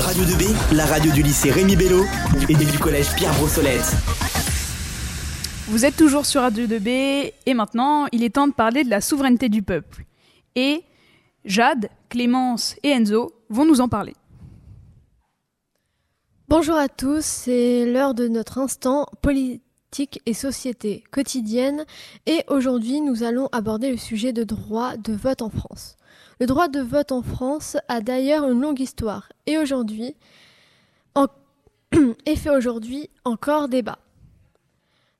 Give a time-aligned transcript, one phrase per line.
[0.00, 2.04] Radio 2B, la radio du lycée Rémi Bello
[2.48, 3.96] et du collège Pierre Brossolette.
[5.66, 9.00] Vous êtes toujours sur Radio 2B et maintenant il est temps de parler de la
[9.00, 10.04] souveraineté du peuple.
[10.54, 10.84] Et
[11.44, 14.14] Jade, Clémence et Enzo vont nous en parler.
[16.46, 21.84] Bonjour à tous, c'est l'heure de notre instant politique et société quotidienne
[22.26, 25.97] et aujourd'hui nous allons aborder le sujet de droit de vote en France.
[26.40, 30.14] Le droit de vote en France a d'ailleurs une longue histoire et aujourd'hui
[32.26, 33.98] et fait aujourd'hui encore débat.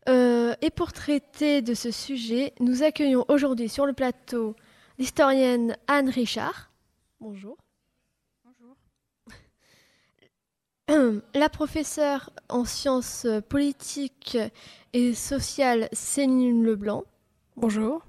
[0.08, 4.56] Euh, et pour traiter de ce sujet, nous accueillons aujourd'hui sur le plateau
[4.98, 6.70] l'historienne Anne Richard.
[7.20, 7.56] Bonjour.
[8.44, 8.76] Bonjour.
[11.34, 14.38] La professeure en sciences politiques
[14.92, 17.04] et sociales Céline Leblanc.
[17.56, 18.07] Bonjour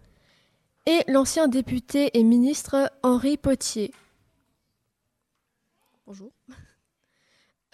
[0.90, 3.94] et l'ancien député et ministre Henri Potier.
[6.08, 6.32] Bonjour.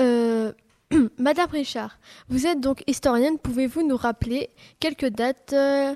[0.01, 0.51] Euh,
[1.17, 1.97] Madame Richard,
[2.27, 3.39] vous êtes donc historienne.
[3.39, 4.49] Pouvez-vous nous rappeler
[4.81, 5.95] quelques dates euh,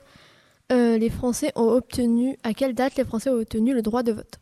[0.71, 4.13] euh, les Français ont obtenu, à quelle date les Français ont obtenu le droit de
[4.13, 4.39] vote?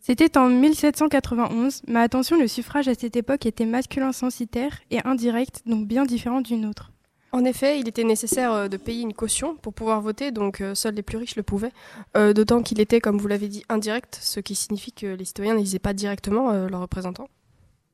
[0.00, 5.60] C'était en 1791, mais attention, le suffrage à cette époque était masculin censitaire et indirect,
[5.66, 6.89] donc bien différent d'une autre.
[7.32, 10.74] En effet, il était nécessaire euh, de payer une caution pour pouvoir voter, donc euh,
[10.74, 11.72] seuls les plus riches le pouvaient.
[12.16, 15.54] Euh, d'autant qu'il était, comme vous l'avez dit, indirect, ce qui signifie que les citoyens
[15.54, 17.28] n'élisaient pas directement leurs représentants.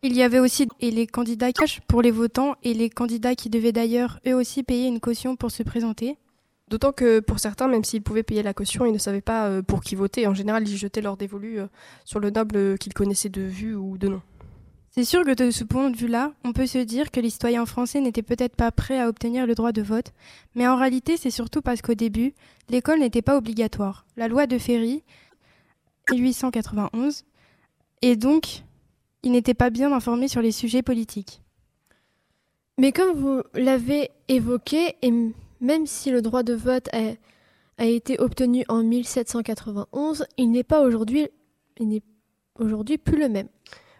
[0.02, 3.72] Il y avait aussi les candidats cash pour les votants et les candidats qui devaient
[3.72, 6.16] d'ailleurs eux aussi payer une caution pour se présenter.
[6.68, 9.82] D'autant que pour certains, même s'ils pouvaient payer la caution, ils ne savaient pas pour
[9.82, 10.26] qui voter.
[10.26, 11.60] En général, ils jetaient leur dévolu
[12.04, 14.22] sur le noble qu'ils connaissaient de vue ou de nom.
[14.98, 17.66] C'est sûr que de ce point de vue-là, on peut se dire que les citoyens
[17.66, 20.14] français n'étaient peut-être pas prêts à obtenir le droit de vote,
[20.54, 22.32] mais en réalité c'est surtout parce qu'au début,
[22.70, 24.06] l'école n'était pas obligatoire.
[24.16, 25.04] La loi de Ferry,
[26.10, 27.24] 1891,
[28.00, 28.62] et donc
[29.22, 31.42] ils n'étaient pas bien informés sur les sujets politiques.
[32.78, 35.12] Mais comme vous l'avez évoqué, et
[35.60, 41.88] même si le droit de vote a, été obtenu en 1791, il n'est pas il
[41.88, 42.02] n'est
[42.58, 43.48] aujourd'hui plus le même.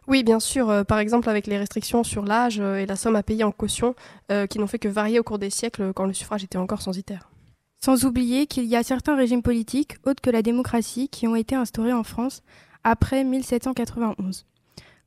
[0.08, 0.70] Oui, bien sûr.
[0.70, 3.50] Euh, par exemple, avec les restrictions sur l'âge euh, et la somme à payer en
[3.50, 3.94] caution,
[4.30, 6.82] euh, qui n'ont fait que varier au cours des siècles quand le suffrage était encore
[6.82, 7.30] censitaire.
[7.84, 11.54] Sans oublier qu'il y a certains régimes politiques, autres que la démocratie, qui ont été
[11.54, 12.42] instaurés en France
[12.84, 14.46] après 1791,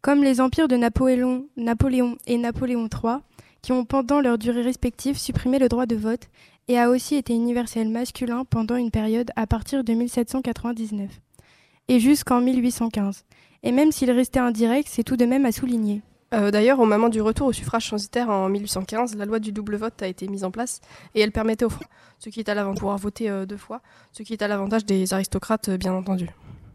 [0.01, 3.17] comme les empires de Napoléon, Napoléon et Napoléon III,
[3.61, 6.29] qui ont pendant leur durée respective supprimé le droit de vote
[6.67, 11.09] et a aussi été universel masculin pendant une période à partir de 1799
[11.87, 13.25] et jusqu'en 1815
[13.63, 16.01] et même s'il restait indirect, c'est tout de même à souligner.
[16.33, 19.77] Euh, d'ailleurs, au moment du retour au suffrage censitaire en 1815, la loi du double
[19.77, 20.79] vote a été mise en place
[21.15, 21.89] et elle permettait aux Français,
[22.19, 23.81] ce qui est à l'avantage de pouvoir voter euh, deux fois,
[24.11, 26.29] ce qui est à l'avantage des aristocrates, euh, bien entendu.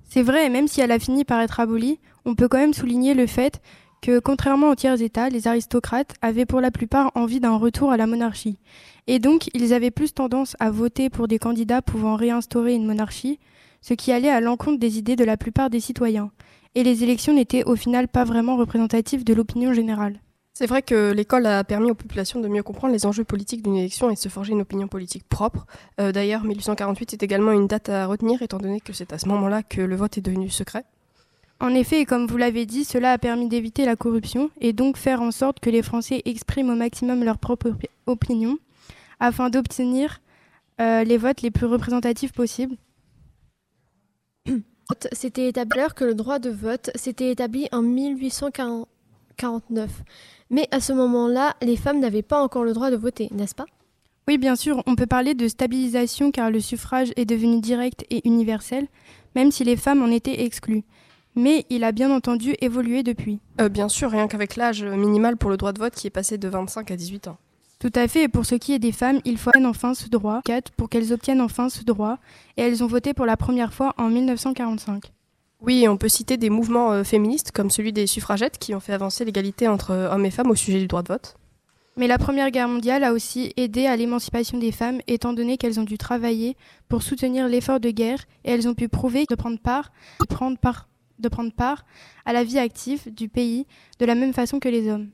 [0.09, 2.75] C'est vrai, et même si elle a fini par être abolie, on peut quand même
[2.75, 3.61] souligner le fait
[4.03, 7.97] que, contrairement aux tiers États, les aristocrates avaient pour la plupart envie d'un retour à
[7.97, 8.59] la monarchie.
[9.07, 13.39] Et donc, ils avaient plus tendance à voter pour des candidats pouvant réinstaurer une monarchie,
[13.81, 16.31] ce qui allait à l'encontre des idées de la plupart des citoyens
[16.75, 20.21] et les élections n'étaient au final pas vraiment représentatives de l'opinion générale.
[20.57, 23.75] C'est vrai que l'école a permis aux populations de mieux comprendre les enjeux politiques d'une
[23.75, 25.67] élection et de se forger une opinion politique propre.
[26.01, 29.27] Euh, d'ailleurs, 1848 est également une date à retenir étant donné que c'est à ce
[29.29, 30.85] moment-là que le vote est devenu secret.
[31.59, 34.97] En effet, et comme vous l'avez dit, cela a permis d'éviter la corruption et donc
[34.97, 37.73] faire en sorte que les Français expriment au maximum leur propre
[38.07, 38.59] opinion
[39.19, 40.21] afin d'obtenir
[40.81, 42.77] euh, les votes les plus représentatifs possibles
[45.13, 49.91] C'était établi que le droit de vote s'était établi en 1849.
[50.51, 53.67] Mais à ce moment-là, les femmes n'avaient pas encore le droit de voter, n'est-ce pas?
[54.27, 58.27] Oui, bien sûr, on peut parler de stabilisation car le suffrage est devenu direct et
[58.27, 58.87] universel,
[59.35, 60.85] même si les femmes en étaient exclues.
[61.35, 63.41] Mais il a bien entendu évolué depuis.
[63.61, 66.39] Euh, bien sûr, rien qu'avec l'âge minimal pour le droit de vote qui est passé
[66.39, 67.39] de 25 à 18 ans.
[67.85, 70.41] Tout à fait, et pour ce qui est des femmes, il faut enfin ce droit,
[70.79, 72.17] pour qu'elles obtiennent enfin ce droit,
[72.57, 75.13] et elles ont voté pour la première fois en 1945.
[75.61, 78.95] Oui, on peut citer des mouvements euh, féministes comme celui des suffragettes qui ont fait
[78.95, 81.37] avancer l'égalité entre euh, hommes et femmes au sujet du droit de vote.
[81.99, 85.79] Mais la Première Guerre mondiale a aussi aidé à l'émancipation des femmes, étant donné qu'elles
[85.79, 86.57] ont dû travailler
[86.89, 90.57] pour soutenir l'effort de guerre et elles ont pu prouver de prendre part, de prendre
[90.57, 90.89] part,
[91.19, 91.85] de prendre part
[92.25, 93.67] à la vie active du pays
[93.99, 95.11] de la même façon que les hommes.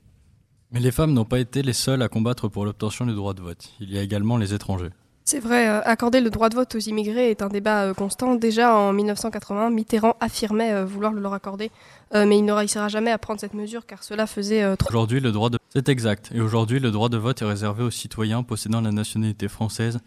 [0.72, 3.42] Mais les femmes n'ont pas été les seules à combattre pour l'obtention du droit de
[3.42, 3.70] vote.
[3.80, 4.90] Il y a également les étrangers.
[5.24, 8.34] C'est vrai, euh, accorder le droit de vote aux immigrés est un débat euh, constant.
[8.34, 11.70] Déjà en 1980, Mitterrand affirmait euh, vouloir le leur accorder,
[12.12, 14.88] mais il ne réussira jamais à prendre cette mesure car cela faisait trop.
[14.88, 16.32] Aujourd'hui, le droit de c'est exact.
[16.34, 20.00] Et aujourd'hui, le droit de vote est réservé aux citoyens possédant la nationalité française,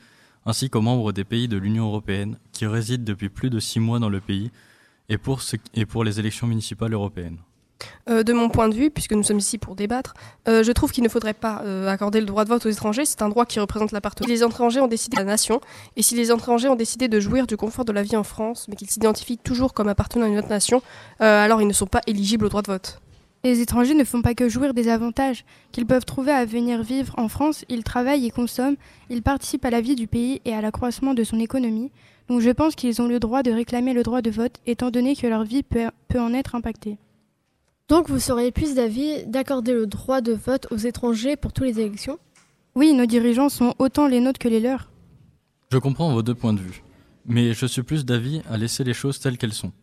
[0.45, 3.99] ainsi qu'aux membres des pays de l'Union européenne qui résident depuis plus de six mois
[3.99, 4.51] dans le pays,
[5.07, 5.55] et pour, ce...
[5.73, 7.37] et pour les élections municipales européennes.
[8.09, 10.13] Euh, de mon point de vue, puisque nous sommes ici pour débattre,
[10.47, 13.05] euh, je trouve qu'il ne faudrait pas euh, accorder le droit de vote aux étrangers.
[13.05, 14.27] C'est un droit qui représente l'appartenance.
[14.27, 15.61] Si les étrangers ont décidé de la nation,
[15.95, 18.65] et si les étrangers ont décidé de jouir du confort de la vie en France,
[18.67, 20.81] mais qu'ils s'identifient toujours comme appartenant à une autre nation,
[21.19, 22.99] alors ils ne sont pas éligibles au droit de vote.
[23.45, 25.43] Les étrangers ne font pas que jouir des avantages
[25.73, 28.77] qu'ils peuvent trouver à venir vivre en France, ils travaillent et consomment,
[29.09, 31.91] ils participent à la vie du pays et à l'accroissement de son économie,
[32.29, 35.15] donc je pense qu'ils ont le droit de réclamer le droit de vote étant donné
[35.15, 36.97] que leur vie peut, peut en être impactée.
[37.89, 41.81] Donc vous seriez plus d'avis d'accorder le droit de vote aux étrangers pour toutes les
[41.81, 42.17] élections?
[42.75, 44.89] Oui, nos dirigeants sont autant les nôtres que les leurs.
[45.69, 46.81] Je comprends vos deux points de vue,
[47.25, 49.73] mais je suis plus d'avis à laisser les choses telles qu'elles sont.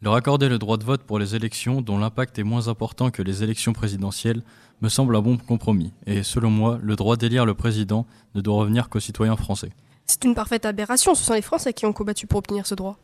[0.00, 3.20] Leur accorder le droit de vote pour les élections dont l'impact est moins important que
[3.20, 4.42] les élections présidentielles
[4.80, 8.54] me semble un bon compromis, et selon moi, le droit d'élire le président ne doit
[8.54, 9.68] revenir qu'aux citoyens français.
[10.06, 12.98] C'est une parfaite aberration, ce sont les Français qui ont combattu pour obtenir ce droit.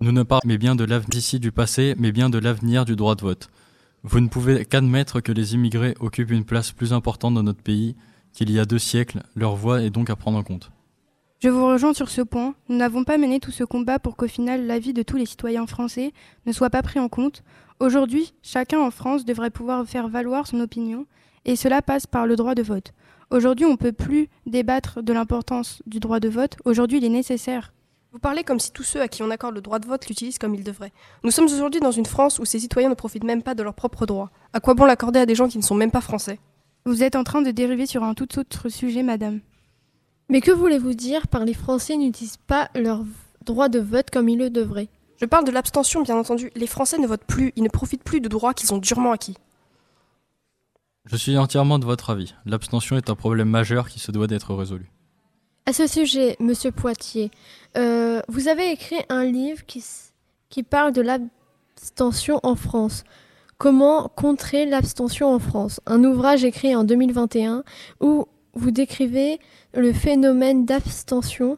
[0.00, 2.94] Nous ne parlons mais bien de l'avenir d'ici du passé, mais bien de l'avenir du
[2.94, 3.50] droit de vote.
[4.06, 7.96] Vous ne pouvez qu'admettre que les immigrés occupent une place plus importante dans notre pays
[8.34, 10.70] qu'il y a deux siècles, leur voix est donc à prendre en compte.
[11.40, 12.54] Je vous rejoins sur ce point.
[12.68, 15.66] Nous n'avons pas mené tout ce combat pour qu'au final l'avis de tous les citoyens
[15.66, 16.12] français
[16.44, 17.42] ne soit pas pris en compte.
[17.80, 21.06] Aujourd'hui, chacun en France devrait pouvoir faire valoir son opinion,
[21.46, 22.92] et cela passe par le droit de vote.
[23.30, 26.56] Aujourd'hui, on ne peut plus débattre de l'importance du droit de vote.
[26.66, 27.72] Aujourd'hui, il est nécessaire.
[28.14, 30.38] Vous parlez comme si tous ceux à qui on accorde le droit de vote l'utilisent
[30.38, 30.92] comme ils devraient.
[31.24, 33.74] Nous sommes aujourd'hui dans une France où ces citoyens ne profitent même pas de leurs
[33.74, 34.30] propres droits.
[34.52, 36.38] À quoi bon l'accorder à des gens qui ne sont même pas français?
[36.84, 39.40] Vous êtes en train de dériver sur un tout autre sujet, madame.
[40.28, 43.02] Mais que voulez-vous dire par les Français n'utilisent pas leur
[43.44, 44.90] droit de vote comme ils le devraient?
[45.20, 46.52] Je parle de l'abstention, bien entendu.
[46.54, 49.36] Les Français ne votent plus, ils ne profitent plus de droits qu'ils ont durement acquis.
[51.06, 52.32] Je suis entièrement de votre avis.
[52.46, 54.88] L'abstention est un problème majeur qui se doit d'être résolu.
[55.66, 57.30] À ce sujet, monsieur Poitier,
[57.78, 59.82] euh, vous avez écrit un livre qui,
[60.50, 63.04] qui parle de l'abstention en France.
[63.56, 65.80] Comment contrer l'abstention en France?
[65.86, 67.64] Un ouvrage écrit en 2021
[68.00, 69.40] où vous décrivez
[69.72, 71.56] le phénomène d'abstention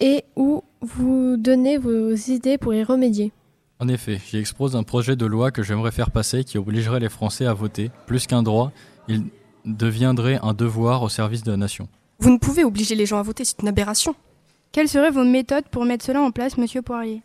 [0.00, 3.32] et où vous donnez vos idées pour y remédier.
[3.80, 7.10] En effet, j'y expose un projet de loi que j'aimerais faire passer qui obligerait les
[7.10, 7.90] Français à voter.
[8.06, 8.72] Plus qu'un droit,
[9.08, 9.24] il
[9.66, 11.86] deviendrait un devoir au service de la nation.
[12.20, 14.14] Vous ne pouvez obliger les gens à voter, c'est une aberration.
[14.72, 17.22] Quelles seraient vos méthodes pour mettre cela en place, monsieur Poirier?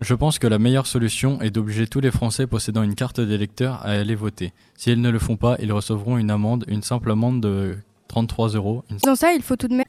[0.00, 3.74] Je pense que la meilleure solution est d'obliger tous les Français possédant une carte d'électeur
[3.82, 4.52] à aller voter.
[4.74, 7.76] Si ils ne le font pas, ils recevront une amende, une simple amende de
[8.08, 8.82] 33 euros.
[8.90, 8.98] Une...
[8.98, 9.86] Faisant ça, il faut tout de même...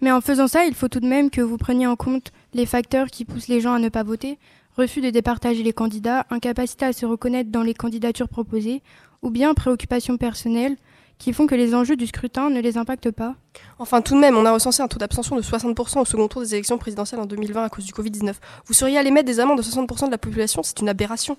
[0.00, 2.66] Mais en faisant ça, il faut tout de même que vous preniez en compte les
[2.66, 4.38] facteurs qui poussent les gens à ne pas voter,
[4.76, 8.82] refus de départager les candidats, incapacité à se reconnaître dans les candidatures proposées,
[9.22, 10.76] ou bien préoccupations personnelles,
[11.18, 13.36] qui font que les enjeux du scrutin ne les impactent pas
[13.78, 16.42] Enfin, tout de même, on a recensé un taux d'abstention de 60% au second tour
[16.42, 18.34] des élections présidentielles en 2020 à cause du Covid-19.
[18.66, 21.36] Vous seriez allé mettre des amendes de 60% de la population C'est une aberration.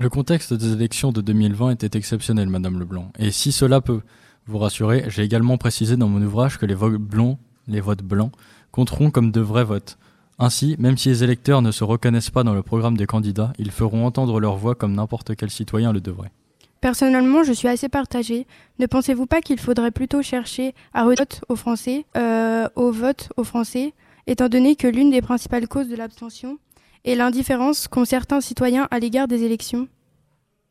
[0.00, 3.10] Le contexte des élections de 2020 était exceptionnel, Madame Leblanc.
[3.18, 4.00] Et si cela peut
[4.46, 8.32] vous rassurer, j'ai également précisé dans mon ouvrage que les votes blancs, les votes blancs,
[8.70, 9.98] compteront comme de vrais votes.
[10.38, 13.72] Ainsi, même si les électeurs ne se reconnaissent pas dans le programme des candidats, ils
[13.72, 16.30] feront entendre leur voix comme n'importe quel citoyen le devrait.
[16.80, 18.46] Personnellement, je suis assez partagée.
[18.78, 23.44] Ne pensez-vous pas qu'il faudrait plutôt chercher à vote aux Français, euh, au vote aux
[23.44, 23.94] Français,
[24.26, 26.58] étant donné que l'une des principales causes de l'abstention
[27.04, 29.88] est l'indifférence qu'ont certains citoyens à l'égard des élections?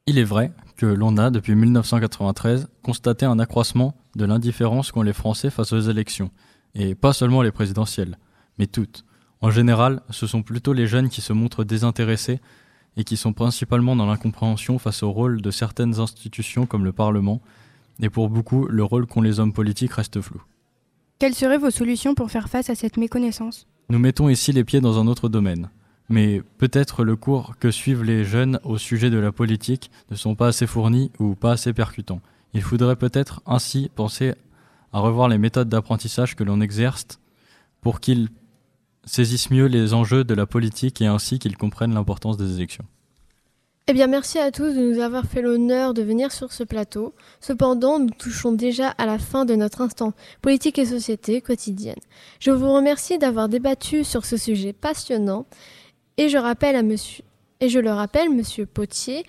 [0.06, 5.14] Il est vrai que l'on a, depuis 1993, constaté un accroissement de l'indifférence qu'ont les
[5.14, 6.31] Français face aux élections,
[6.76, 8.18] et pas seulement les présidentielles,
[8.57, 9.04] mais toutes.
[9.42, 12.40] En général, ce sont plutôt les jeunes qui se montrent désintéressés
[12.97, 17.39] et qui sont principalement dans l'incompréhension face au rôle de certaines institutions comme le Parlement,
[18.01, 20.42] et pour beaucoup, le rôle qu'ont les hommes politiques reste flou.
[21.19, 23.68] Quelles seraient vos solutions pour faire face à cette méconnaissance?
[23.89, 25.69] Nous mettons ici les pieds dans un autre domaine.
[26.09, 30.35] Mais peut-être le cours que suivent les jeunes au sujet de la politique ne sont
[30.35, 32.21] pas assez fournis ou pas assez percutants.
[32.54, 34.33] Il faudrait peut-être ainsi penser
[34.94, 37.19] à revoir les méthodes d'apprentissage que l'on exerce
[37.81, 38.30] pour qu'ils
[39.07, 42.85] saisissent mieux les enjeux de la politique et ainsi qu'ils comprennent l'importance des élections.
[43.90, 47.14] Eh bien, merci à tous de nous avoir fait l'honneur de venir sur ce plateau.
[47.40, 50.11] Cependant, nous touchons déjà à la fin de notre instant
[50.42, 51.99] politique et société quotidienne.
[52.40, 55.45] Je vous remercie d'avoir débattu sur ce sujet passionnant
[56.18, 57.23] et je rappelle à monsieur
[57.59, 59.26] et je le rappelle, Monsieur Potier,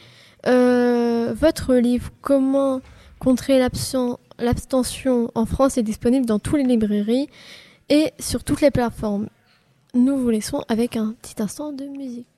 [0.46, 2.80] euh, votre livre Comment
[3.18, 7.28] contrer l'abstention en France est disponible dans toutes les librairies
[7.88, 9.28] et sur toutes les plateformes.
[9.94, 12.28] Nous vous laissons avec un petit instant de musique.